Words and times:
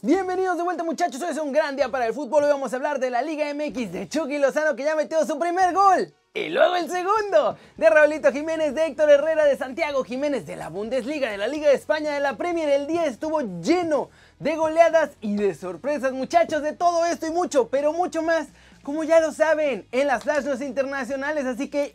Bienvenidos 0.00 0.56
de 0.56 0.62
vuelta 0.62 0.84
muchachos, 0.84 1.20
hoy 1.22 1.30
es 1.30 1.38
un 1.38 1.50
gran 1.50 1.74
día 1.74 1.88
para 1.88 2.06
el 2.06 2.14
fútbol, 2.14 2.44
hoy 2.44 2.50
vamos 2.50 2.72
a 2.72 2.76
hablar 2.76 3.00
de 3.00 3.10
la 3.10 3.20
Liga 3.20 3.52
MX 3.52 3.90
de 3.90 4.08
Chucky 4.08 4.38
Lozano 4.38 4.76
que 4.76 4.84
ya 4.84 4.94
metió 4.94 5.26
su 5.26 5.40
primer 5.40 5.74
gol. 5.74 6.14
Y 6.34 6.50
luego 6.50 6.76
el 6.76 6.88
segundo, 6.88 7.56
de 7.76 7.90
Raulito 7.90 8.30
Jiménez, 8.30 8.76
de 8.76 8.86
Héctor 8.86 9.10
Herrera, 9.10 9.44
de 9.44 9.56
Santiago 9.56 10.04
Jiménez, 10.04 10.46
de 10.46 10.54
la 10.54 10.68
Bundesliga, 10.68 11.32
de 11.32 11.36
la 11.36 11.48
Liga 11.48 11.66
de 11.66 11.74
España, 11.74 12.12
de 12.12 12.20
la 12.20 12.36
Premier. 12.36 12.68
El 12.68 12.86
día 12.86 13.06
estuvo 13.06 13.40
lleno 13.60 14.10
de 14.38 14.54
goleadas 14.54 15.10
y 15.20 15.34
de 15.34 15.56
sorpresas, 15.56 16.12
muchachos, 16.12 16.62
de 16.62 16.74
todo 16.74 17.04
esto 17.04 17.26
y 17.26 17.32
mucho, 17.32 17.68
pero 17.68 17.92
mucho 17.92 18.22
más, 18.22 18.46
como 18.84 19.02
ya 19.02 19.18
lo 19.18 19.32
saben, 19.32 19.88
en 19.90 20.06
las 20.06 20.22
flash 20.22 20.44
internacionales. 20.60 21.44
Así 21.44 21.68
que, 21.68 21.92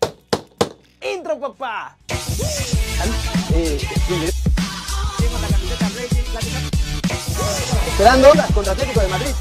intro, 1.00 1.40
papá. 1.40 1.98
Eh, 3.56 3.78
Esperando 7.88 8.32
ondas 8.32 8.52
contra 8.52 8.74
Atlético 8.74 9.02
de 9.02 9.08
Madrid. 9.08 9.32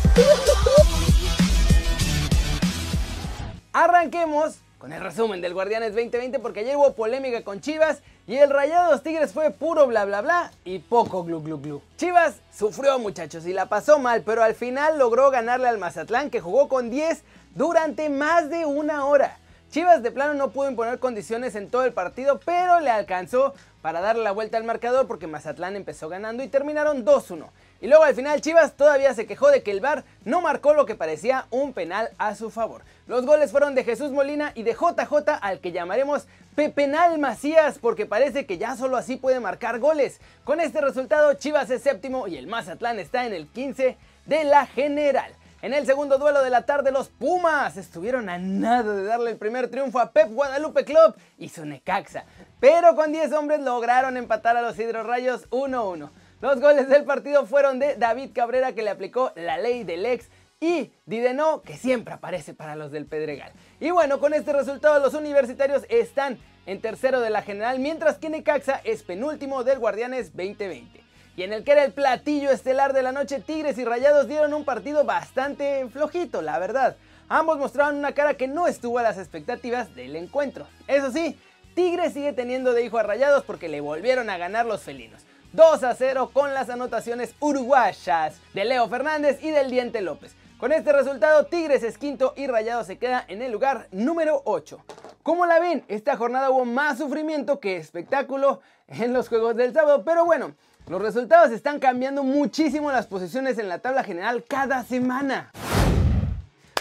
Arranquemos 3.73 4.57
con 4.79 4.93
el 4.93 5.01
resumen 5.01 5.41
del 5.41 5.55
Guardianes 5.55 5.95
2020 5.95 6.39
porque 6.41 6.61
ayer 6.61 6.77
hubo 6.77 6.93
polémica 6.95 7.43
con 7.45 7.61
Chivas 7.61 8.03
y 8.27 8.37
el 8.37 8.51
Rayados 8.51 9.03
Tigres 9.03 9.33
fue 9.33 9.51
puro 9.51 9.87
bla 9.87 10.05
bla 10.05 10.21
bla 10.21 10.53
y 10.65 10.81
poco 10.81 11.25
glu 11.25 11.41
glu 11.41 11.59
glu. 11.59 11.83
Chivas 11.97 12.37
sufrió 12.53 12.99
muchachos 12.99 13.47
y 13.47 13.53
la 13.53 13.67
pasó 13.67 13.99
mal, 13.99 14.23
pero 14.23 14.43
al 14.43 14.55
final 14.55 14.99
logró 14.99 15.31
ganarle 15.31 15.69
al 15.69 15.79
Mazatlán 15.79 16.31
que 16.31 16.41
jugó 16.41 16.69
con 16.69 16.91
10 16.91 17.23
durante 17.55 18.11
más 18.11 18.51
de 18.51 18.67
una 18.67 19.07
hora. 19.07 19.39
Chivas 19.73 20.03
de 20.03 20.11
plano 20.11 20.35
no 20.35 20.51
pudo 20.51 20.69
imponer 20.69 20.99
condiciones 20.99 21.55
en 21.55 21.71
todo 21.71 21.87
el 21.87 21.95
partido, 21.95 22.39
pero 22.45 22.81
le 22.81 22.91
alcanzó 22.91 23.55
para 23.81 24.03
darle 24.03 24.23
la 24.23 24.31
vuelta 24.33 24.59
al 24.59 24.65
marcador 24.65 25.07
porque 25.07 25.27
Mazatlán 25.27 25.77
empezó 25.77 26.11
ganando 26.11 26.43
y 26.43 26.49
terminaron 26.49 27.07
2-1. 27.07 27.47
Y 27.81 27.87
luego 27.87 28.05
al 28.05 28.15
final 28.15 28.43
Chivas 28.43 28.75
todavía 28.75 29.15
se 29.15 29.25
quejó 29.25 29.51
de 29.51 29.63
que 29.63 29.71
el 29.71 29.81
VAR 29.81 30.05
no 30.27 30.43
marcó 30.43 30.75
lo 30.75 30.85
que 30.85 30.95
parecía 30.95 31.47
un 31.49 31.73
penal 31.73 32.11
a 32.19 32.35
su 32.35 32.51
favor. 32.51 32.83
Los 33.07 33.25
goles 33.25 33.51
fueron 33.51 33.75
de 33.75 33.83
Jesús 33.83 34.11
Molina 34.11 34.53
y 34.55 34.63
de 34.63 34.75
JJ 34.75 35.39
al 35.41 35.61
que 35.61 35.73
llamaremos 35.73 36.27
Pepenal 36.55 37.19
Macías 37.19 37.79
porque 37.79 38.05
parece 38.05 38.45
que 38.45 38.59
ya 38.59 38.77
solo 38.77 38.99
así 38.99 39.17
puede 39.17 39.41
marcar 39.41 39.79
goles. 39.79 40.21
Con 40.45 40.61
este 40.61 40.83
resultado 40.83 41.33
Chivas 41.33 41.71
es 41.71 41.83
séptimo 41.83 42.29
y 42.29 42.37
el 42.37 42.47
Mazatlán 42.47 42.99
está 42.99 43.25
en 43.25 43.33
el 43.33 43.47
15 43.47 43.97
de 44.27 44.45
la 44.45 44.67
general. 44.67 45.33
En 45.63 45.75
el 45.75 45.87
segundo 45.87 46.19
duelo 46.19 46.43
de 46.43 46.51
la 46.51 46.63
tarde 46.63 46.91
los 46.91 47.09
Pumas 47.09 47.77
estuvieron 47.77 48.29
a 48.29 48.37
nada 48.37 48.97
de 48.97 49.05
darle 49.05 49.31
el 49.31 49.37
primer 49.37 49.71
triunfo 49.71 50.01
a 50.01 50.11
Pep 50.11 50.33
Guadalupe 50.33 50.85
Club 50.85 51.15
y 51.39 51.51
su 51.51 51.65
Necaxa. 51.65 52.25
Pero 52.59 52.97
con 52.97 53.13
10 53.13 53.33
hombres 53.35 53.61
lograron 53.61 54.17
empatar 54.17 54.57
a 54.57 54.63
los 54.63 54.77
Hidrorrayos 54.77 55.49
1-1. 55.51 56.11
Los 56.41 56.61
goles 56.61 56.89
del 56.89 57.05
partido 57.05 57.47
fueron 57.47 57.79
de 57.79 57.95
David 57.95 58.31
Cabrera 58.35 58.73
que 58.73 58.83
le 58.83 58.91
aplicó 58.91 59.31
la 59.37 59.57
ley 59.57 59.85
del 59.85 60.05
ex 60.05 60.29
y 60.59 60.91
Dideno 61.07 61.63
que 61.63 61.77
siempre 61.77 62.15
aparece 62.15 62.55
para 62.55 62.75
los 62.75 62.91
del 62.91 63.07
Pedregal. 63.07 63.53
Y 63.79 63.93
bueno, 63.93 64.19
con 64.19 64.35
este 64.35 64.53
resultado 64.53 64.99
los 64.99 65.15
universitarios 65.15 65.85
están 65.89 66.39
en 66.67 66.81
tercero 66.81 67.21
de 67.21 67.31
la 67.31 67.43
general 67.43 67.79
mientras 67.79 68.19
que 68.19 68.31
Necaxa 68.31 68.81
es 68.83 69.05
penúltimo 69.05 69.63
del 69.63 69.79
Guardianes 69.79 70.33
2020. 70.37 71.02
Y 71.37 71.45
en 71.45 71.53
el 71.53 71.65
que 71.65 71.73
era 71.73 71.85
el 71.85 71.93
platillo 71.93 72.51
estelar 72.51 72.93
de 72.93 73.03
la 73.03 73.13
noche, 73.13 73.41
Tigres 73.41 73.79
y 73.79 73.85
Rayados 73.85 74.29
dieron 74.29 74.53
un 74.53 74.65
partido 74.65 75.05
bastante 75.05 75.87
flojito, 75.89 76.43
la 76.43 76.59
verdad. 76.59 76.97
Ambos 77.29 77.59
mostraron 77.59 77.97
una 77.97 78.13
cara 78.13 78.35
que 78.35 78.49
no 78.49 78.67
estuvo 78.67 78.99
a 78.99 79.03
las 79.03 79.17
expectativas 79.17 79.95
del 79.95 80.17
encuentro. 80.17 80.67
Eso 80.87 81.11
sí, 81.11 81.39
Tigres 81.75 82.13
sigue 82.13 82.35
teniendo 82.35 82.75
de 82.75 82.85
hijo 82.85 82.99
a 82.99 83.03
Rayados 83.03 83.45
porque 83.45 83.71
le 83.71 83.81
volvieron 83.81 84.29
a 84.29 84.37
ganar 84.37 84.67
los 84.67 84.83
felinos. 84.83 85.23
2 85.55 85.85
a 85.85 85.95
0 85.95 86.31
con 86.35 86.53
las 86.53 86.69
anotaciones 86.69 87.35
uruguayas 87.41 88.39
de 88.53 88.65
Leo 88.67 88.87
Fernández 88.89 89.43
y 89.43 89.51
del 89.51 89.71
Diente 89.71 90.03
López. 90.03 90.35
Con 90.59 90.73
este 90.73 90.93
resultado, 90.93 91.47
Tigres 91.47 91.83
es 91.83 91.99
quinto 91.99 92.35
y 92.37 92.47
Rayado 92.47 92.85
se 92.85 92.97
queda 92.99 93.25
en 93.27 93.43
el 93.43 93.51
lugar 93.51 93.89
número 93.91 94.43
8. 94.45 94.85
Como 95.23 95.45
la 95.47 95.59
ven, 95.59 95.85
esta 95.89 96.17
jornada 96.17 96.51
hubo 96.51 96.65
más 96.65 96.99
sufrimiento 96.99 97.59
que 97.59 97.79
espectáculo 97.79 98.61
en 98.87 99.13
los 99.13 99.29
juegos 99.29 99.57
del 99.57 99.73
sábado, 99.73 100.05
pero 100.05 100.25
bueno, 100.25 100.55
los 100.93 101.01
resultados 101.01 101.51
están 101.53 101.79
cambiando 101.79 102.23
muchísimo 102.23 102.93
las 102.93 103.07
posiciones 103.07 103.57
en 103.57 103.67
la 103.67 103.79
tabla 103.79 104.05
general 104.05 104.45
cada 104.47 104.85
semana. 104.85 105.51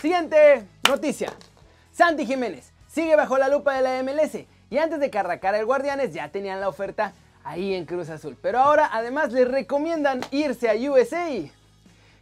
Siguiente 0.01 0.67
noticia. 0.85 1.31
Santi 1.93 2.25
Jiménez 2.25 2.73
sigue 2.89 3.15
bajo 3.15 3.37
la 3.37 3.47
lupa 3.47 3.73
de 3.73 3.81
la 3.81 4.03
MLS 4.03 4.39
y 4.69 4.77
antes 4.79 4.99
de 4.99 5.09
que 5.09 5.17
arrancara 5.17 5.59
el 5.59 5.65
Guardianes 5.65 6.13
ya 6.13 6.27
tenían 6.27 6.59
la 6.59 6.67
oferta 6.67 7.13
ahí 7.45 7.73
en 7.73 7.85
Cruz 7.85 8.09
Azul. 8.09 8.35
Pero 8.41 8.59
ahora 8.59 8.89
además 8.91 9.31
les 9.31 9.47
recomiendan 9.47 10.19
irse 10.31 10.69
a 10.69 10.91
USA. 10.91 11.29
Y 11.31 11.49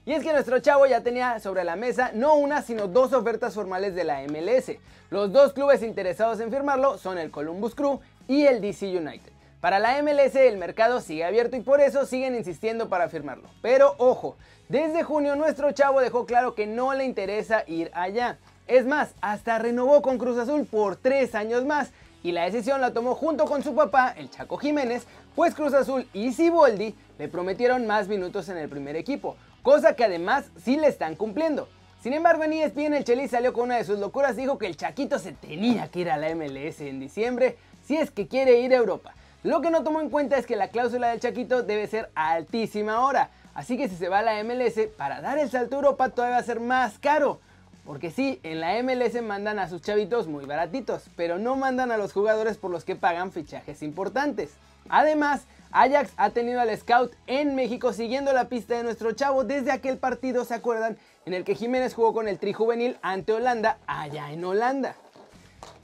es 0.05 0.21
que 0.21 0.31
nuestro 0.31 0.59
chavo 0.59 0.85
ya 0.85 1.01
tenía 1.01 1.39
sobre 1.39 1.63
la 1.63 1.75
mesa 1.75 2.11
no 2.13 2.35
una, 2.35 2.61
sino 2.61 2.87
dos 2.87 3.13
ofertas 3.13 3.55
formales 3.55 3.95
de 3.95 4.03
la 4.03 4.21
MLS. 4.27 4.77
Los 5.09 5.31
dos 5.31 5.53
clubes 5.53 5.81
interesados 5.81 6.39
en 6.39 6.51
firmarlo 6.51 6.99
son 6.99 7.17
el 7.17 7.31
Columbus 7.31 7.73
Crew 7.73 7.99
y 8.27 8.45
el 8.45 8.61
DC 8.61 8.95
United. 8.95 9.38
Para 9.61 9.79
la 9.79 10.01
MLS 10.01 10.35
el 10.35 10.57
mercado 10.57 11.01
sigue 11.01 11.25
abierto 11.25 11.57
y 11.57 11.59
por 11.59 11.81
eso 11.81 12.05
siguen 12.05 12.33
insistiendo 12.33 12.87
para 12.87 13.09
firmarlo. 13.09 13.49
Pero 13.61 13.93
ojo, 13.97 14.37
desde 14.69 15.03
junio 15.03 15.35
nuestro 15.35 15.73
chavo 15.73 15.99
dejó 15.99 16.25
claro 16.25 16.55
que 16.55 16.65
no 16.65 16.93
le 16.93 17.03
interesa 17.03 17.65
ir 17.67 17.91
allá. 17.93 18.37
Es 18.67 18.85
más, 18.85 19.13
hasta 19.19 19.59
renovó 19.59 20.01
con 20.01 20.17
Cruz 20.17 20.37
Azul 20.37 20.65
por 20.65 20.95
tres 20.95 21.35
años 21.35 21.65
más 21.65 21.91
y 22.23 22.31
la 22.31 22.45
decisión 22.45 22.79
la 22.79 22.93
tomó 22.93 23.15
junto 23.15 23.43
con 23.45 23.61
su 23.61 23.75
papá, 23.75 24.13
el 24.15 24.29
Chaco 24.29 24.55
Jiménez, 24.55 25.05
pues 25.35 25.53
Cruz 25.53 25.73
Azul 25.73 26.07
y 26.13 26.31
Siboldi 26.31 26.95
le 27.17 27.27
prometieron 27.27 27.85
más 27.85 28.07
minutos 28.07 28.47
en 28.47 28.57
el 28.57 28.69
primer 28.69 28.95
equipo, 28.95 29.35
cosa 29.61 29.93
que 29.93 30.05
además 30.05 30.45
sí 30.63 30.77
le 30.77 30.87
están 30.87 31.15
cumpliendo. 31.15 31.67
Sin 32.01 32.13
embargo, 32.13 32.45
en 32.45 32.53
ESPN 32.53 32.93
el 32.93 33.03
Chelis 33.03 33.31
salió 33.31 33.51
con 33.51 33.65
una 33.65 33.75
de 33.75 33.83
sus 33.83 33.99
locuras 33.99 34.37
y 34.37 34.41
dijo 34.41 34.57
que 34.57 34.67
el 34.67 34.77
Chaquito 34.77 35.19
se 35.19 35.33
tenía 35.33 35.89
que 35.89 35.99
ir 35.99 36.09
a 36.09 36.15
la 36.15 36.33
MLS 36.33 36.79
en 36.79 37.01
diciembre 37.01 37.57
si 37.83 37.97
es 37.97 38.09
que 38.09 38.27
quiere 38.27 38.61
ir 38.61 38.73
a 38.73 38.77
Europa. 38.77 39.13
Lo 39.43 39.61
que 39.61 39.71
no 39.71 39.83
tomó 39.83 40.01
en 40.01 40.09
cuenta 40.09 40.37
es 40.37 40.45
que 40.45 40.57
la 40.57 40.67
cláusula 40.67 41.09
del 41.09 41.21
Chaquito 41.21 41.63
debe 41.63 41.87
ser 41.87 42.09
altísima 42.13 42.95
ahora, 42.95 43.29
así 43.53 43.77
que 43.77 43.87
si 43.87 43.95
se 43.95 44.09
va 44.09 44.19
a 44.19 44.21
la 44.21 44.43
MLS, 44.43 44.87
para 44.97 45.21
dar 45.21 45.37
el 45.37 45.49
salto 45.49 45.75
a 45.75 45.79
Europa 45.79 46.09
todavía 46.09 46.35
va 46.35 46.41
a 46.41 46.45
ser 46.45 46.59
más 46.59 46.99
caro. 46.99 47.39
Porque 47.85 48.11
sí, 48.11 48.41
en 48.43 48.59
la 48.59 48.83
MLS 48.83 49.21
mandan 49.23 49.57
a 49.57 49.69
sus 49.69 49.81
chavitos 49.81 50.27
muy 50.27 50.45
baratitos, 50.45 51.09
pero 51.15 51.39
no 51.39 51.55
mandan 51.55 51.89
a 51.91 51.97
los 51.97 52.11
jugadores 52.11 52.57
por 52.57 52.69
los 52.69 52.83
que 52.83 52.97
pagan 52.97 53.31
fichajes 53.31 53.81
importantes. 53.81 54.51
Además, 54.89 55.43
Ajax 55.71 56.11
ha 56.17 56.31
tenido 56.31 56.59
al 56.59 56.77
scout 56.77 57.13
en 57.25 57.55
México 57.55 57.93
siguiendo 57.93 58.33
la 58.33 58.49
pista 58.49 58.75
de 58.75 58.83
nuestro 58.83 59.13
chavo 59.13 59.45
desde 59.45 59.71
aquel 59.71 59.97
partido, 59.97 60.43
¿se 60.43 60.55
acuerdan? 60.55 60.97
En 61.25 61.33
el 61.33 61.45
que 61.45 61.55
Jiménez 61.55 61.93
jugó 61.93 62.13
con 62.13 62.27
el 62.27 62.39
tri 62.39 62.51
juvenil 62.51 62.97
ante 63.01 63.31
Holanda, 63.31 63.77
allá 63.87 64.31
en 64.33 64.43
Holanda. 64.43 64.95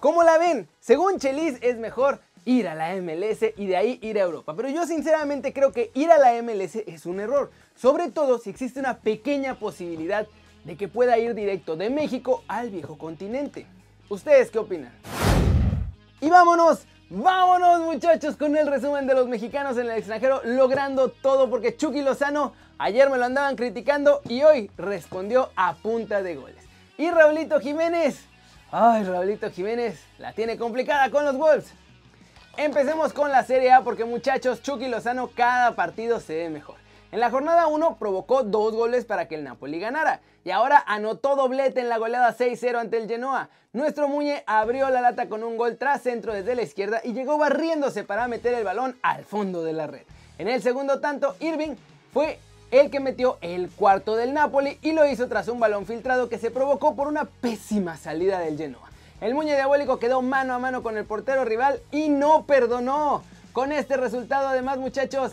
¿Cómo 0.02 0.24
la 0.24 0.38
ven? 0.38 0.68
Según 0.82 1.20
Chelis 1.20 1.58
es 1.62 1.78
mejor 1.78 2.20
ir 2.46 2.68
a 2.68 2.76
la 2.76 2.96
MLS 2.96 3.54
y 3.58 3.66
de 3.66 3.76
ahí 3.76 4.00
ir 4.02 4.18
a 4.18 4.22
Europa. 4.22 4.56
Pero 4.56 4.70
yo 4.70 4.86
sinceramente 4.86 5.52
creo 5.52 5.72
que 5.72 5.92
ir 5.96 6.12
a 6.12 6.20
la 6.20 6.42
MLS 6.42 6.76
es 6.76 7.06
un 7.06 7.20
error. 7.20 7.52
Sobre 7.76 8.12
todo 8.12 8.38
si 8.38 8.52
existe 8.52 8.80
una 8.80 9.00
pequeña 9.00 9.56
posibilidad 9.60 10.28
de 10.64 10.78
que 10.78 10.88
pueda 10.88 11.18
ir 11.18 11.34
directo 11.34 11.76
de 11.76 11.90
México 11.90 12.44
al 12.48 12.70
viejo 12.70 12.98
continente. 12.98 13.66
¿Ustedes 14.10 14.52
qué 14.52 14.60
opinan? 14.60 14.94
Y 16.22 16.30
vámonos, 16.30 16.86
vámonos 17.10 17.82
muchachos 17.82 18.36
con 18.36 18.56
el 18.56 18.68
resumen 18.68 19.08
de 19.08 19.16
los 19.16 19.28
mexicanos 19.28 19.78
en 19.78 19.88
el 19.88 19.98
extranjero 19.98 20.42
logrando 20.44 21.10
todo 21.10 21.50
porque 21.50 21.76
Chucky 21.76 22.02
Lozano 22.02 22.54
ayer 22.78 23.10
me 23.10 23.18
lo 23.18 23.26
andaban 23.26 23.56
criticando 23.56 24.22
y 24.30 24.44
hoy 24.44 24.72
respondió 24.78 25.50
a 25.56 25.76
punta 25.76 26.22
de 26.22 26.36
goles. 26.36 26.64
Y 26.98 27.10
Raulito 27.12 27.60
Jiménez, 27.60 28.26
ay 28.72 29.04
Raulito 29.04 29.52
Jiménez, 29.52 30.04
la 30.18 30.34
tiene 30.34 30.58
complicada 30.58 31.10
con 31.10 31.26
los 31.26 31.38
Wolves. 31.38 31.74
Empecemos 32.58 33.12
con 33.12 33.32
la 33.34 33.44
Serie 33.44 33.74
A 33.74 33.82
porque 33.82 34.06
muchachos, 34.06 34.62
Chucky 34.62 34.88
Lozano 34.88 35.30
cada 35.36 35.76
partido 35.76 36.22
se 36.22 36.36
ve 36.36 36.50
mejor. 36.50 36.76
En 37.12 37.20
la 37.20 37.30
jornada 37.30 37.68
1 37.68 37.98
provocó 37.98 38.44
dos 38.44 38.74
goles 38.74 39.04
para 39.04 39.28
que 39.28 39.36
el 39.36 39.44
Napoli 39.44 39.78
ganara 39.78 40.22
y 40.46 40.52
ahora 40.52 40.82
anotó 40.88 41.36
doblete 41.36 41.82
en 41.82 41.90
la 41.90 41.98
goleada 41.98 42.36
6-0 42.36 42.78
ante 42.78 42.98
el 42.98 43.10
Genoa. 43.10 43.50
Nuestro 43.74 44.08
Muñe 44.08 44.44
abrió 44.48 44.90
la 44.90 45.02
lata 45.02 45.28
con 45.28 45.44
un 45.44 45.58
gol 45.58 45.76
tras 45.78 46.02
centro 46.02 46.34
desde 46.34 46.56
la 46.56 46.62
izquierda 46.62 47.02
y 47.04 47.12
llegó 47.12 47.38
barriéndose 47.38 48.06
para 48.06 48.30
meter 48.30 48.54
el 48.54 48.64
balón 48.64 48.98
al 49.02 49.26
fondo 49.26 49.62
de 49.62 49.74
la 49.74 49.88
red. 49.88 50.04
En 50.38 50.48
el 50.48 50.62
segundo 50.62 51.02
tanto, 51.02 51.36
Irving 51.42 51.76
fue 52.14 52.40
el 52.72 52.90
que 52.90 53.02
metió 53.02 53.38
el 53.42 53.70
cuarto 53.70 54.16
del 54.16 54.34
Napoli 54.34 54.80
y 54.82 54.94
lo 54.94 55.06
hizo 55.06 55.28
tras 55.28 55.50
un 55.50 55.60
balón 55.60 55.86
filtrado 55.86 56.30
que 56.30 56.40
se 56.40 56.52
provocó 56.52 56.96
por 56.96 57.10
una 57.10 57.26
pésima 57.26 57.98
salida 57.98 58.40
del 58.40 58.58
Genoa. 58.58 58.95
El 59.26 59.34
Muñe 59.34 59.56
Diabólico 59.56 59.98
quedó 59.98 60.22
mano 60.22 60.54
a 60.54 60.60
mano 60.60 60.84
con 60.84 61.00
el 61.00 61.06
portero 61.06 61.46
rival 61.46 61.82
y 61.90 62.10
no 62.10 62.46
perdonó. 62.46 63.24
Con 63.54 63.72
este 63.72 63.98
resultado 63.98 64.50
además 64.50 64.78
muchachos, 64.78 65.32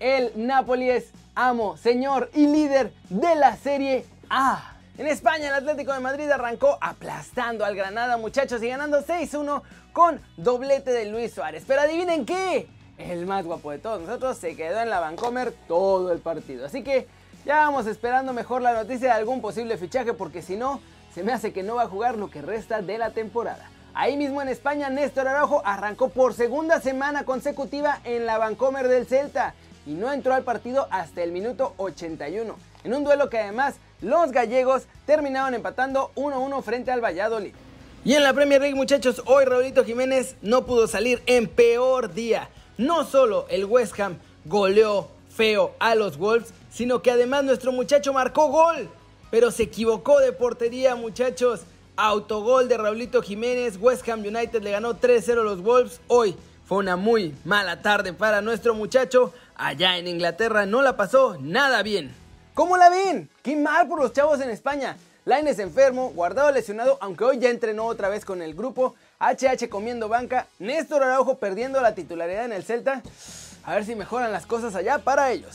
el 0.00 0.32
Napoli 0.34 0.90
es 0.90 1.12
amo, 1.36 1.76
señor 1.76 2.32
y 2.34 2.48
líder 2.48 2.92
de 3.10 3.36
la 3.36 3.56
Serie 3.56 4.04
A. 4.28 4.74
En 4.96 5.06
España, 5.06 5.50
el 5.50 5.54
Atlético 5.54 5.92
de 5.92 6.00
Madrid 6.00 6.28
arrancó 6.28 6.78
aplastando 6.80 7.64
al 7.64 7.76
Granada, 7.76 8.16
muchachos, 8.16 8.60
y 8.60 8.70
ganando 8.70 9.04
6-1 9.04 9.62
con 9.92 10.20
doblete 10.36 10.90
de 10.90 11.04
Luis 11.04 11.32
Suárez. 11.32 11.62
Pero 11.64 11.82
adivinen 11.82 12.26
qué, 12.26 12.66
el 12.98 13.24
más 13.24 13.44
guapo 13.44 13.70
de 13.70 13.78
todos 13.78 14.00
nosotros 14.00 14.36
se 14.36 14.56
quedó 14.56 14.80
en 14.80 14.90
la 14.90 14.98
Vancomer 14.98 15.52
todo 15.68 16.10
el 16.10 16.18
partido. 16.18 16.66
Así 16.66 16.82
que 16.82 17.06
Ya 17.44 17.58
vamos 17.58 17.86
esperando 17.86 18.32
mejor 18.32 18.62
la 18.62 18.72
noticia 18.72 19.06
de 19.06 19.14
algún 19.14 19.40
posible 19.40 19.78
fichaje 19.78 20.12
porque 20.12 20.42
si 20.42 20.56
no, 20.56 20.80
se 21.18 21.24
me 21.24 21.32
hace 21.32 21.52
que 21.52 21.64
no 21.64 21.74
va 21.74 21.82
a 21.82 21.88
jugar 21.88 22.16
lo 22.16 22.30
que 22.30 22.42
resta 22.42 22.80
de 22.80 22.96
la 22.96 23.10
temporada. 23.10 23.68
Ahí 23.92 24.16
mismo 24.16 24.40
en 24.40 24.46
España, 24.46 24.88
Néstor 24.88 25.26
Araujo 25.26 25.62
arrancó 25.64 26.10
por 26.10 26.32
segunda 26.32 26.80
semana 26.80 27.24
consecutiva 27.24 27.98
en 28.04 28.24
la 28.24 28.38
Vancomer 28.38 28.86
del 28.86 29.04
Celta 29.04 29.52
y 29.84 29.94
no 29.94 30.12
entró 30.12 30.32
al 30.32 30.44
partido 30.44 30.86
hasta 30.92 31.24
el 31.24 31.32
minuto 31.32 31.74
81, 31.78 32.54
en 32.84 32.94
un 32.94 33.02
duelo 33.02 33.28
que 33.28 33.40
además 33.40 33.80
los 34.00 34.30
gallegos 34.30 34.84
terminaron 35.06 35.54
empatando 35.54 36.12
1-1 36.14 36.62
frente 36.62 36.92
al 36.92 37.02
Valladolid. 37.02 37.52
Y 38.04 38.14
en 38.14 38.22
la 38.22 38.32
Premier 38.32 38.60
League, 38.60 38.76
muchachos, 38.76 39.20
hoy 39.26 39.44
Raulito 39.44 39.84
Jiménez 39.84 40.36
no 40.40 40.66
pudo 40.66 40.86
salir 40.86 41.20
en 41.26 41.48
peor 41.48 42.14
día. 42.14 42.48
No 42.76 43.02
solo 43.04 43.46
el 43.50 43.64
West 43.64 43.98
Ham 43.98 44.18
goleó 44.44 45.08
feo 45.34 45.74
a 45.80 45.96
los 45.96 46.16
Wolves, 46.16 46.54
sino 46.70 47.02
que 47.02 47.10
además 47.10 47.42
nuestro 47.42 47.72
muchacho 47.72 48.12
marcó 48.12 48.52
gol. 48.52 48.88
Pero 49.30 49.50
se 49.50 49.64
equivocó 49.64 50.20
de 50.20 50.32
portería, 50.32 50.94
muchachos. 50.94 51.60
Autogol 51.96 52.68
de 52.68 52.78
Raulito 52.78 53.22
Jiménez. 53.22 53.76
West 53.80 54.08
Ham 54.08 54.20
United 54.20 54.62
le 54.62 54.70
ganó 54.70 54.98
3-0 54.98 55.40
a 55.40 55.42
los 55.42 55.62
Wolves. 55.62 56.00
Hoy 56.08 56.36
fue 56.66 56.78
una 56.78 56.96
muy 56.96 57.34
mala 57.44 57.82
tarde 57.82 58.12
para 58.12 58.40
nuestro 58.40 58.74
muchacho. 58.74 59.34
Allá 59.56 59.98
en 59.98 60.06
Inglaterra 60.06 60.64
no 60.64 60.80
la 60.80 60.96
pasó 60.96 61.36
nada 61.40 61.82
bien. 61.82 62.14
¿Cómo 62.54 62.76
la 62.76 62.88
ven? 62.88 63.28
Qué 63.42 63.56
mal 63.56 63.86
por 63.88 64.00
los 64.00 64.12
chavos 64.12 64.40
en 64.40 64.50
España. 64.50 64.96
Laines 65.24 65.58
enfermo, 65.58 66.10
Guardado 66.14 66.50
lesionado, 66.50 66.96
aunque 67.02 67.24
hoy 67.24 67.38
ya 67.38 67.50
entrenó 67.50 67.84
otra 67.84 68.08
vez 68.08 68.24
con 68.24 68.40
el 68.40 68.54
grupo. 68.54 68.94
HH 69.20 69.68
comiendo 69.68 70.08
banca, 70.08 70.46
Néstor 70.58 71.02
Araujo 71.02 71.38
perdiendo 71.38 71.80
la 71.82 71.94
titularidad 71.94 72.46
en 72.46 72.52
el 72.52 72.64
Celta. 72.64 73.02
A 73.64 73.74
ver 73.74 73.84
si 73.84 73.94
mejoran 73.94 74.32
las 74.32 74.46
cosas 74.46 74.74
allá 74.74 74.98
para 74.98 75.30
ellos. 75.30 75.52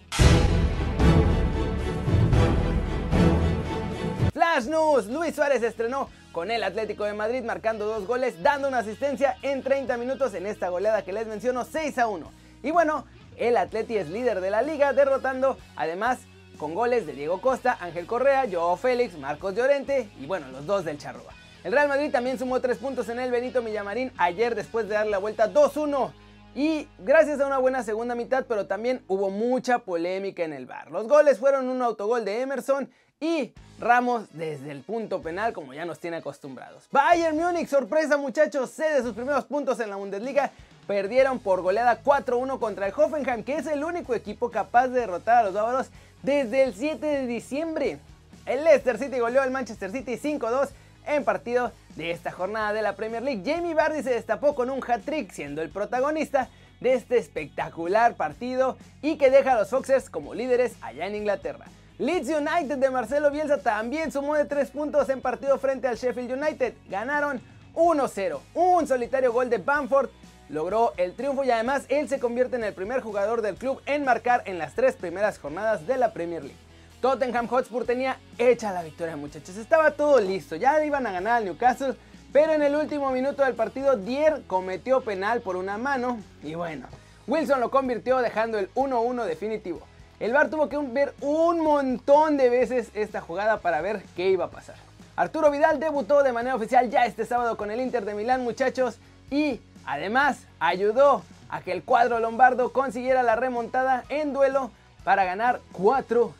Flash 4.43 4.65
News, 4.65 5.07
Luis 5.07 5.33
Suárez 5.33 5.63
estrenó 5.63 6.09
con 6.33 6.51
el 6.51 6.63
Atlético 6.63 7.05
de 7.05 7.13
Madrid 7.13 7.43
marcando 7.43 7.85
dos 7.85 8.05
goles, 8.05 8.43
dando 8.43 8.67
una 8.67 8.79
asistencia 8.79 9.37
en 9.41 9.63
30 9.63 9.95
minutos 9.95 10.33
en 10.33 10.45
esta 10.45 10.67
goleada 10.67 11.01
que 11.01 11.13
les 11.13 11.27
menciono 11.27 11.63
6 11.63 11.97
a 11.97 12.07
1. 12.07 12.29
Y 12.61 12.71
bueno, 12.71 13.05
el 13.37 13.55
Atleti 13.55 13.95
es 13.95 14.09
líder 14.09 14.41
de 14.41 14.51
la 14.51 14.61
liga, 14.61 14.91
derrotando 14.91 15.57
además 15.77 16.19
con 16.57 16.75
goles 16.75 17.05
de 17.07 17.13
Diego 17.13 17.39
Costa, 17.39 17.77
Ángel 17.79 18.05
Correa, 18.05 18.45
Joao 18.51 18.75
Félix, 18.75 19.17
Marcos 19.17 19.55
Llorente 19.55 20.09
y 20.19 20.25
bueno, 20.25 20.47
los 20.49 20.65
dos 20.65 20.83
del 20.83 20.97
Charroa. 20.97 21.31
El 21.63 21.71
Real 21.71 21.87
Madrid 21.87 22.11
también 22.11 22.37
sumó 22.37 22.59
tres 22.59 22.79
puntos 22.79 23.07
en 23.07 23.19
el 23.19 23.31
Benito 23.31 23.61
Millamarín 23.61 24.11
ayer 24.17 24.55
después 24.55 24.89
de 24.89 24.95
dar 24.95 25.07
la 25.07 25.19
vuelta 25.19 25.53
2-1. 25.53 26.11
Y 26.55 26.87
gracias 26.99 27.39
a 27.39 27.47
una 27.47 27.57
buena 27.57 27.83
segunda 27.83 28.13
mitad, 28.13 28.45
pero 28.47 28.67
también 28.67 29.03
hubo 29.07 29.29
mucha 29.29 29.79
polémica 29.79 30.43
en 30.43 30.53
el 30.53 30.65
bar. 30.65 30.91
Los 30.91 31.07
goles 31.07 31.39
fueron 31.39 31.67
un 31.67 31.81
autogol 31.81 32.23
de 32.25 32.41
Emerson 32.41 32.89
y 33.19 33.53
Ramos 33.79 34.27
desde 34.33 34.71
el 34.71 34.81
punto 34.81 35.21
penal 35.21 35.51
como 35.51 35.73
ya 35.73 35.83
nos 35.83 35.99
tiene 35.99 36.17
acostumbrados. 36.17 36.87
Bayern 36.91 37.35
Múnich, 37.35 37.67
sorpresa 37.67 38.17
muchachos, 38.17 38.69
cede 38.69 39.01
sus 39.01 39.13
primeros 39.13 39.45
puntos 39.45 39.79
en 39.79 39.89
la 39.89 39.95
Bundesliga. 39.95 40.51
Perdieron 40.87 41.39
por 41.39 41.61
goleada 41.61 42.01
4-1 42.03 42.59
contra 42.59 42.87
el 42.87 42.93
Hoffenheim, 42.95 43.43
que 43.43 43.55
es 43.55 43.67
el 43.67 43.83
único 43.83 44.13
equipo 44.13 44.51
capaz 44.51 44.87
de 44.89 45.01
derrotar 45.01 45.37
a 45.37 45.43
los 45.43 45.53
bávaros 45.53 45.89
desde 46.21 46.63
el 46.63 46.73
7 46.73 47.05
de 47.05 47.27
diciembre. 47.27 47.99
El 48.45 48.63
Leicester 48.63 48.97
City 48.97 49.19
goleó 49.19 49.41
al 49.41 49.51
Manchester 49.51 49.91
City 49.91 50.17
5-2 50.17 50.69
en 51.05 51.23
partido 51.23 51.71
de 51.95 52.11
esta 52.11 52.31
jornada 52.31 52.73
de 52.73 52.81
la 52.81 52.95
Premier 52.95 53.23
League. 53.23 53.43
Jamie 53.45 53.73
Vardy 53.73 54.03
se 54.03 54.11
destapó 54.11 54.55
con 54.55 54.69
un 54.69 54.81
hat-trick 54.85 55.31
siendo 55.31 55.61
el 55.61 55.69
protagonista 55.69 56.49
de 56.79 56.93
este 56.93 57.17
espectacular 57.17 58.15
partido 58.15 58.77
y 59.01 59.17
que 59.17 59.29
deja 59.29 59.53
a 59.53 59.59
los 59.59 59.69
Foxers 59.69 60.09
como 60.09 60.33
líderes 60.33 60.75
allá 60.81 61.07
en 61.07 61.15
Inglaterra. 61.15 61.65
Leeds 61.99 62.29
United 62.29 62.77
de 62.77 62.89
Marcelo 62.89 63.31
Bielsa 63.31 63.59
también 63.59 64.11
sumó 64.11 64.35
de 64.35 64.45
3 64.45 64.71
puntos 64.71 65.07
en 65.09 65.21
partido 65.21 65.57
frente 65.59 65.87
al 65.87 65.95
Sheffield 65.95 66.31
United. 66.31 66.73
Ganaron 66.89 67.39
1-0. 67.75 68.39
Un 68.55 68.87
solitario 68.87 69.31
gol 69.31 69.49
de 69.49 69.59
Bamford 69.59 70.09
logró 70.49 70.93
el 70.97 71.13
triunfo 71.13 71.43
y 71.43 71.51
además 71.51 71.85
él 71.89 72.09
se 72.09 72.19
convierte 72.19 72.55
en 72.55 72.63
el 72.63 72.73
primer 72.73 73.01
jugador 73.01 73.41
del 73.41 73.55
club 73.55 73.81
en 73.85 74.03
marcar 74.03 74.43
en 74.45 74.57
las 74.57 74.73
tres 74.73 74.95
primeras 74.95 75.37
jornadas 75.37 75.87
de 75.87 75.97
la 75.97 76.13
Premier 76.13 76.43
League. 76.43 76.57
Tottenham 77.03 77.49
Hotspur 77.49 77.83
tenía 77.83 78.17
hecha 78.37 78.71
la 78.71 78.81
victoria 78.81 79.17
muchachos, 79.17 79.57
estaba 79.57 79.91
todo 79.91 80.21
listo, 80.21 80.55
ya 80.55 80.85
iban 80.85 81.05
a 81.05 81.11
ganar 81.11 81.33
al 81.33 81.43
Newcastle, 81.43 81.95
pero 82.31 82.53
en 82.53 82.63
el 82.63 82.77
último 82.77 83.11
minuto 83.11 83.43
del 83.43 83.55
partido 83.55 83.97
Dier 83.97 84.43
cometió 84.47 85.01
penal 85.01 85.41
por 85.41 85.57
una 85.57 85.77
mano 85.77 86.17
y 86.41 86.55
bueno, 86.55 86.87
Wilson 87.27 87.59
lo 87.59 87.69
convirtió 87.71 88.19
dejando 88.19 88.57
el 88.57 88.73
1-1 88.75 89.25
definitivo. 89.25 89.81
El 90.21 90.31
VAR 90.31 90.49
tuvo 90.49 90.69
que 90.69 90.77
ver 90.77 91.13
un 91.19 91.59
montón 91.59 92.37
de 92.37 92.49
veces 92.49 92.87
esta 92.93 93.19
jugada 93.19 93.59
para 93.59 93.81
ver 93.81 94.01
qué 94.15 94.29
iba 94.29 94.45
a 94.45 94.49
pasar. 94.49 94.77
Arturo 95.17 95.51
Vidal 95.51 95.81
debutó 95.81 96.23
de 96.23 96.31
manera 96.31 96.55
oficial 96.55 96.89
ya 96.89 97.05
este 97.05 97.25
sábado 97.25 97.57
con 97.57 97.69
el 97.69 97.81
Inter 97.81 98.05
de 98.05 98.13
Milán 98.13 98.45
muchachos 98.45 98.97
y 99.29 99.59
Además, 99.85 100.39
ayudó 100.59 101.23
a 101.49 101.61
que 101.61 101.71
el 101.71 101.83
cuadro 101.83 102.19
lombardo 102.19 102.71
consiguiera 102.71 103.23
la 103.23 103.35
remontada 103.35 104.05
en 104.09 104.33
duelo 104.33 104.71
para 105.03 105.25
ganar 105.25 105.61
4-3. 105.73 106.33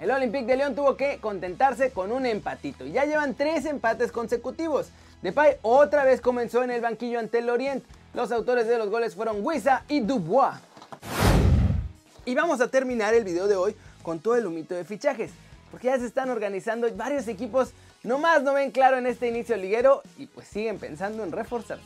El 0.00 0.10
Olympique 0.10 0.46
de 0.46 0.56
León 0.56 0.74
tuvo 0.74 0.96
que 0.96 1.18
contentarse 1.18 1.90
con 1.90 2.10
un 2.10 2.24
empatito 2.24 2.86
ya 2.86 3.04
llevan 3.04 3.34
tres 3.34 3.66
empates 3.66 4.10
consecutivos. 4.10 4.88
Depay 5.22 5.56
otra 5.60 6.04
vez 6.04 6.22
comenzó 6.22 6.62
en 6.62 6.70
el 6.70 6.80
banquillo 6.80 7.18
ante 7.18 7.38
el 7.38 7.50
Orient. 7.50 7.84
Los 8.14 8.32
autores 8.32 8.66
de 8.66 8.78
los 8.78 8.88
goles 8.88 9.14
fueron 9.14 9.44
Huiza 9.44 9.84
y 9.88 10.00
Dubois. 10.00 10.56
Y 12.24 12.34
vamos 12.34 12.60
a 12.60 12.68
terminar 12.68 13.12
el 13.14 13.24
video 13.24 13.46
de 13.46 13.56
hoy 13.56 13.76
con 14.02 14.20
todo 14.20 14.36
el 14.36 14.46
humito 14.46 14.74
de 14.74 14.84
fichajes, 14.84 15.30
porque 15.70 15.88
ya 15.88 15.98
se 15.98 16.06
están 16.06 16.30
organizando 16.30 16.88
varios 16.94 17.28
equipos, 17.28 17.72
nomás 18.02 18.42
no 18.42 18.54
ven 18.54 18.70
claro 18.70 18.96
en 18.96 19.06
este 19.06 19.28
inicio 19.28 19.56
liguero 19.56 20.02
y 20.16 20.26
pues 20.26 20.48
siguen 20.48 20.78
pensando 20.78 21.22
en 21.22 21.32
reforzarse. 21.32 21.84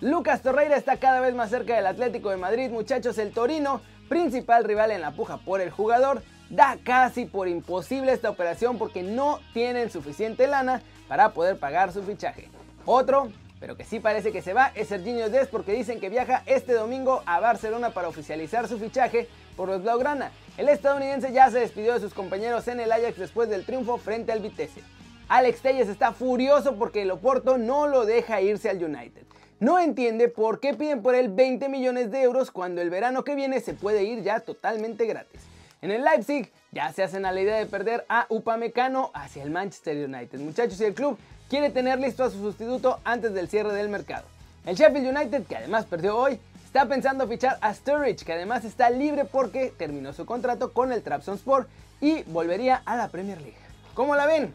Lucas 0.00 0.40
Torreira 0.40 0.76
está 0.76 0.96
cada 0.96 1.20
vez 1.20 1.34
más 1.34 1.50
cerca 1.50 1.76
del 1.76 1.86
Atlético 1.86 2.30
de 2.30 2.38
Madrid, 2.38 2.70
muchachos. 2.70 3.18
El 3.18 3.32
Torino, 3.32 3.82
principal 4.08 4.64
rival 4.64 4.92
en 4.92 5.02
la 5.02 5.10
puja 5.10 5.36
por 5.36 5.60
el 5.60 5.70
jugador, 5.70 6.22
da 6.48 6.78
casi 6.82 7.26
por 7.26 7.48
imposible 7.48 8.12
esta 8.12 8.30
operación 8.30 8.78
porque 8.78 9.02
no 9.02 9.40
tienen 9.52 9.90
suficiente 9.90 10.46
lana 10.46 10.80
para 11.06 11.34
poder 11.34 11.58
pagar 11.58 11.92
su 11.92 12.02
fichaje. 12.02 12.48
Otro, 12.86 13.30
pero 13.60 13.76
que 13.76 13.84
sí 13.84 14.00
parece 14.00 14.32
que 14.32 14.40
se 14.40 14.54
va, 14.54 14.72
es 14.74 14.88
Serginho 14.88 15.28
Des 15.28 15.48
porque 15.48 15.74
dicen 15.74 16.00
que 16.00 16.08
viaja 16.08 16.44
este 16.46 16.72
domingo 16.72 17.22
a 17.26 17.38
Barcelona 17.38 17.90
para 17.90 18.08
oficializar 18.08 18.68
su 18.68 18.78
fichaje 18.78 19.28
por 19.54 19.68
los 19.68 19.82
Blaugrana. 19.82 20.32
El 20.56 20.70
estadounidense 20.70 21.30
ya 21.30 21.50
se 21.50 21.60
despidió 21.60 21.92
de 21.92 22.00
sus 22.00 22.14
compañeros 22.14 22.66
en 22.68 22.80
el 22.80 22.90
Ajax 22.90 23.18
después 23.18 23.50
del 23.50 23.66
triunfo 23.66 23.98
frente 23.98 24.32
al 24.32 24.40
Vitesse. 24.40 24.82
Alex 25.28 25.60
Telles 25.60 25.90
está 25.90 26.12
furioso 26.12 26.76
porque 26.76 27.02
el 27.02 27.10
Oporto 27.10 27.58
no 27.58 27.86
lo 27.86 28.06
deja 28.06 28.40
irse 28.40 28.70
al 28.70 28.82
United 28.82 29.26
no 29.60 29.78
entiende 29.78 30.28
por 30.28 30.58
qué 30.58 30.74
piden 30.74 31.02
por 31.02 31.14
él 31.14 31.28
20 31.28 31.68
millones 31.68 32.10
de 32.10 32.22
euros 32.22 32.50
cuando 32.50 32.80
el 32.80 32.88
verano 32.90 33.24
que 33.24 33.34
viene 33.34 33.60
se 33.60 33.74
puede 33.74 34.04
ir 34.04 34.22
ya 34.22 34.40
totalmente 34.40 35.06
gratis. 35.06 35.42
En 35.82 35.90
el 35.90 36.02
Leipzig 36.02 36.50
ya 36.72 36.92
se 36.92 37.02
hacen 37.02 37.24
a 37.26 37.32
la 37.32 37.40
idea 37.40 37.56
de 37.56 37.66
perder 37.66 38.04
a 38.08 38.26
Upamecano 38.30 39.10
hacia 39.14 39.42
el 39.42 39.50
Manchester 39.50 40.08
United. 40.08 40.38
Muchachos, 40.40 40.80
y 40.80 40.84
el 40.84 40.94
club 40.94 41.18
quiere 41.48 41.70
tener 41.70 41.98
listo 41.98 42.24
a 42.24 42.30
su 42.30 42.38
sustituto 42.38 43.00
antes 43.04 43.34
del 43.34 43.48
cierre 43.48 43.72
del 43.72 43.88
mercado. 43.88 44.24
El 44.64 44.76
Sheffield 44.76 45.16
United, 45.16 45.44
que 45.46 45.56
además 45.56 45.84
perdió 45.84 46.16
hoy, 46.16 46.38
está 46.64 46.86
pensando 46.86 47.26
fichar 47.28 47.58
a 47.60 47.74
Sturridge, 47.74 48.24
que 48.24 48.32
además 48.32 48.64
está 48.64 48.88
libre 48.88 49.24
porque 49.24 49.72
terminó 49.76 50.12
su 50.12 50.24
contrato 50.24 50.72
con 50.72 50.92
el 50.92 51.02
Trabzonspor 51.02 51.66
y 52.00 52.22
volvería 52.24 52.82
a 52.84 52.96
la 52.96 53.08
Premier 53.08 53.40
League. 53.40 53.56
¿Cómo 53.94 54.16
la 54.16 54.26
ven? 54.26 54.54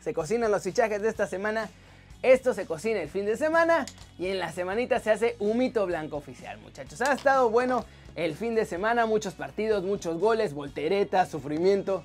Se 0.00 0.12
cocinan 0.12 0.50
los 0.50 0.62
fichajes 0.62 1.00
de 1.00 1.08
esta 1.08 1.26
semana 1.26 1.70
esto 2.22 2.52
se 2.52 2.66
cocina 2.66 3.00
el 3.00 3.08
fin 3.08 3.24
de 3.24 3.36
semana 3.36 3.86
y 4.18 4.26
en 4.26 4.38
la 4.38 4.52
semanita 4.52 5.00
se 5.00 5.10
hace 5.10 5.36
un 5.38 5.56
mito 5.56 5.86
blanco 5.86 6.16
oficial, 6.16 6.58
muchachos. 6.58 7.00
Ha 7.00 7.14
estado 7.14 7.48
bueno 7.48 7.86
el 8.14 8.34
fin 8.34 8.54
de 8.54 8.66
semana, 8.66 9.06
muchos 9.06 9.34
partidos, 9.34 9.84
muchos 9.84 10.18
goles, 10.18 10.52
volteretas, 10.52 11.30
sufrimiento. 11.30 12.04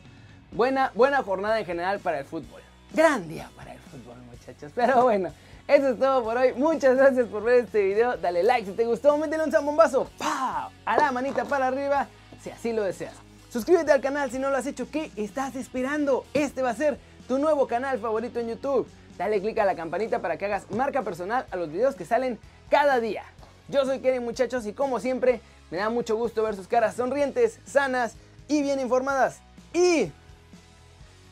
Buena, 0.51 0.91
buena 0.95 1.21
jornada 1.21 1.59
en 1.59 1.65
general 1.65 1.99
para 1.99 2.19
el 2.19 2.25
fútbol. 2.25 2.61
Gran 2.93 3.27
día 3.27 3.49
para 3.57 3.73
el 3.73 3.79
fútbol, 3.79 4.15
muchachos. 4.31 4.71
Pero 4.73 5.03
bueno, 5.03 5.33
eso 5.67 5.89
es 5.89 5.99
todo 5.99 6.23
por 6.23 6.37
hoy. 6.37 6.53
Muchas 6.53 6.95
gracias 6.95 7.27
por 7.27 7.43
ver 7.43 7.65
este 7.65 7.83
video. 7.83 8.15
Dale 8.15 8.41
like 8.43 8.67
si 8.67 8.71
te 8.71 8.85
gustó, 8.85 9.17
métele 9.17 9.43
un 9.43 9.51
zambombazo. 9.51 10.09
¡Pau! 10.17 10.69
A 10.85 10.97
la 10.97 11.11
manita 11.11 11.43
para 11.43 11.67
arriba 11.67 12.07
si 12.41 12.51
así 12.51 12.71
lo 12.71 12.83
deseas. 12.83 13.15
Suscríbete 13.51 13.91
al 13.91 13.99
canal 13.99 14.31
si 14.31 14.39
no 14.39 14.49
lo 14.49 14.55
has 14.55 14.65
hecho. 14.65 14.89
¿Qué 14.89 15.11
estás 15.17 15.57
esperando? 15.57 16.25
Este 16.33 16.61
va 16.61 16.69
a 16.69 16.75
ser 16.75 16.97
tu 17.27 17.37
nuevo 17.37 17.67
canal 17.67 17.99
favorito 17.99 18.39
en 18.39 18.49
YouTube 18.49 18.87
dale 19.17 19.41
click 19.41 19.57
a 19.59 19.65
la 19.65 19.75
campanita 19.75 20.19
para 20.19 20.37
que 20.37 20.45
hagas 20.45 20.69
marca 20.71 21.01
personal 21.01 21.45
a 21.51 21.55
los 21.55 21.71
videos 21.71 21.95
que 21.95 22.05
salen 22.05 22.39
cada 22.69 22.99
día. 22.99 23.23
Yo 23.67 23.85
soy 23.85 23.99
Kevin 23.99 24.23
muchachos 24.23 24.65
y 24.65 24.73
como 24.73 24.99
siempre 24.99 25.41
me 25.71 25.77
da 25.77 25.89
mucho 25.89 26.15
gusto 26.15 26.43
ver 26.43 26.55
sus 26.55 26.67
caras 26.67 26.95
sonrientes, 26.95 27.59
sanas 27.65 28.15
y 28.47 28.61
bien 28.61 28.79
informadas. 28.79 29.39
Y 29.73 30.11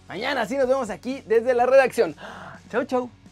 mañana 0.08 0.46
sí 0.46 0.58
nos 0.58 0.68
vemos 0.68 0.90
aquí 0.90 1.22
desde 1.28 1.54
la 1.54 1.66
redacción. 1.66 2.16
Chau 2.72 2.86
chau. 2.86 3.23